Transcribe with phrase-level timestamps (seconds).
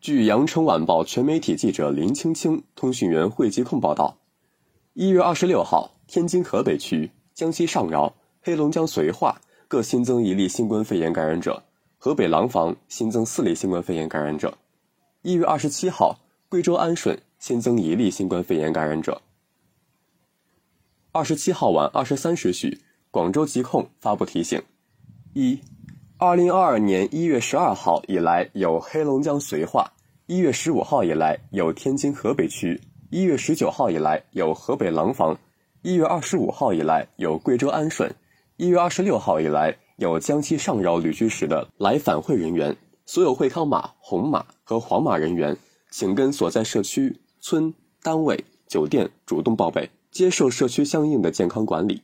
[0.00, 4.18] 据羊城晚报全媒体记者林青青、通讯员惠吉控报道，
[4.92, 11.64] 一月二十六号，天津河北区、江西上饶、黑龙江绥化各新增一例新冠肺炎感染者，
[11.98, 14.56] 河北廊坊新增四例新冠肺炎感染者。
[15.22, 19.20] 一月二十七号，贵州安顺新增一例新冠肺炎感染者。
[21.10, 24.62] 二十七号晚二十三时许，广州疾控发布提醒：
[25.32, 25.58] 一。
[26.18, 29.84] 二零二二年一月十二号以来，有黑龙江绥化；
[30.24, 35.36] 一月十五号以来，有天津河北区；一月十九号以来，有河北廊坊；
[35.82, 38.08] 一月二十五号以来，有贵州安顺；
[38.56, 42.74] 一月二十六号以来，有江西上饶旅居时的来返会人员。
[43.04, 45.54] 所有会康码、红码和黄码人员，
[45.90, 52.02] 请跟所在社区、村、单位、酒店主动报备，接受社区相应的健康管理。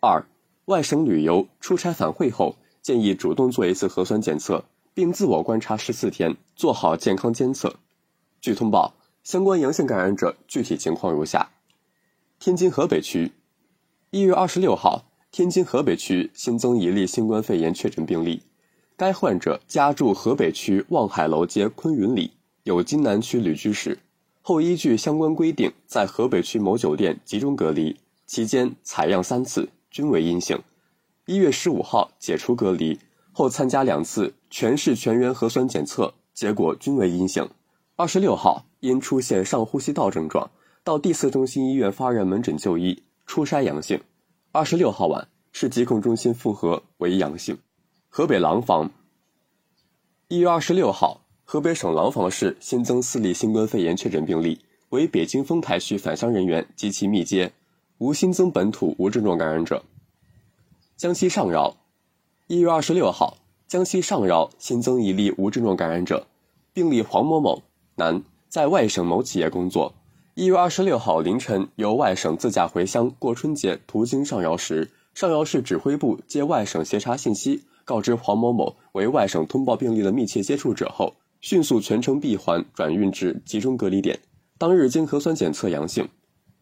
[0.00, 0.24] 二、
[0.64, 2.56] 外省旅游、出差返会后。
[2.86, 4.64] 建议主动做一次核酸检测，
[4.94, 7.74] 并自我观察十四天，做好健康监测。
[8.40, 11.50] 据通报，相关阳性感染者具体情况如下：
[12.38, 13.32] 天津河北区，
[14.10, 18.40] 一月二十六号，天津河北区新增一例新冠肺炎确诊病例，
[18.96, 22.30] 该患者家住河北区望海楼街昆云里，
[22.62, 23.98] 有津南区旅居史，
[24.42, 27.96] 后依据相关规定在河北区某酒店集中隔离，
[28.28, 30.56] 期间采样三次，均为阴性。
[31.28, 33.00] 一月十五号解除隔离
[33.32, 37.50] 后，参加两次全市全员核酸检测，结果均为阴性。
[37.96, 40.48] 二十六号因出现上呼吸道症状，
[40.84, 44.00] 到第四中心医院发热门诊就医，初筛阳性。
[44.52, 47.58] 二十六号晚市疾控中心复核为阳性。
[48.08, 48.88] 河北廊坊，
[50.28, 57.52] 一月二十六号，河北省廊坊市新增四例新冠肺炎确诊病例，为北京丰台区返乡人员及其密接，
[57.98, 59.82] 无新增本土无症状感染者。
[60.96, 61.76] 江西上饶，
[62.46, 63.36] 一月二十六号，
[63.68, 66.26] 江西上饶新增一例无症状感染者，
[66.72, 67.62] 病例黄某某，
[67.96, 69.92] 男，在外省某企业工作。
[70.32, 81.12] 一月二十六号凌晨由外省自驾回乡过春节，途经上饶时，上饶市指挥部接外省协查信息，告知黄某某为外省通报病例的密切接触者后，
[81.42, 84.18] 迅速全程闭环转运至集中隔离点。
[84.56, 86.08] 当日经核酸检测阳性，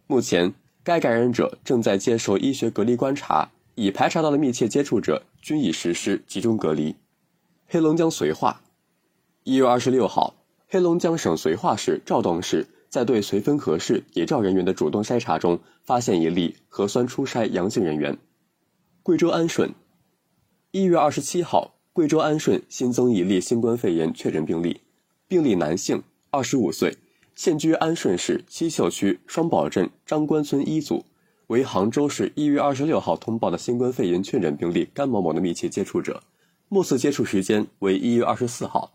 [0.09, 0.53] 目前
[0.83, 3.49] 该感染者正在接受医学隔离观察。
[3.75, 6.97] 已排查到的密切接触者均已实施集中隔离。
[7.67, 8.63] 黑龙江绥化，
[9.43, 10.35] 一月二十六号，
[10.69, 18.17] 黑龙江省绥化市肇东市在对绥芬河市野照人员的主动筛查中，发现一例核酸初筛阳性人员。
[19.03, 19.75] 贵州安顺，
[20.71, 24.81] 一月二十七号，贵州安顺新增一例新冠肺炎确诊病例，
[25.27, 26.97] 病例男性，二十五岁，
[27.35, 31.05] 现居安顺市西秀区双堡镇张官村一组。
[31.55, 36.21] 为杭州市一月二十六号通报的新冠肺炎确诊病例甘某某的密切接触者，
[36.69, 38.91] 目次接触时间为一月二十四号。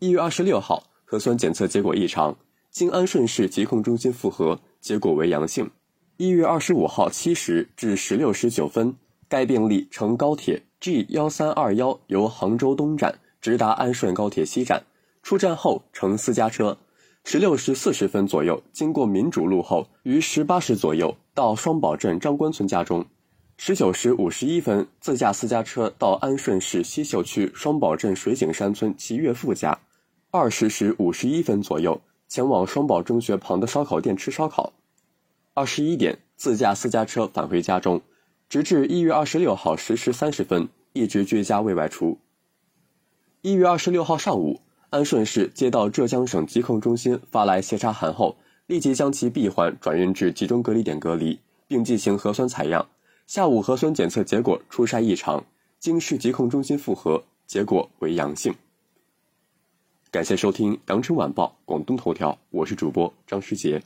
[0.00, 2.36] 一月二十六号核酸检测结果异常，
[2.68, 5.70] 经安顺市疾控中心复核，结果为阳性。
[6.16, 8.96] 一月二十五号七时至十六时九分，
[9.28, 14.82] 该病例乘高铁 G 幺三二幺由杭州东站直达安顺高铁西站，
[15.22, 16.76] 出站后乘私家车。
[17.24, 23.04] 十六时四十分左右，经过民主路后，于十八时左右到双堡镇张官村家中。
[23.56, 29.78] 十九时五十一分，自驾私家车到安顺市西秀区双堡镇水景山村其岳父家。
[30.30, 34.72] 二十时五十一分左右，前往双堡中学旁的烧烤店吃烧烤。
[35.54, 38.00] 二十一点，自驾私家车返回家中，
[38.48, 42.18] 直至一月二十六号十时三十分，一直居家未外出。
[43.42, 44.60] 一月二十六号上午。
[44.90, 48.36] 安顺市接到浙江省疾控中心发来协查函后，
[48.66, 52.88] 立即将其闭环转运至集中隔离点隔离，并进行核酸采样。
[53.28, 55.44] 下午核酸检测结果初筛异常，
[55.78, 58.52] 经市疾控中心复核，结果为阳性。
[60.10, 63.80] 感谢收听《羊城晚报广东头条》，我是主播张诗杰。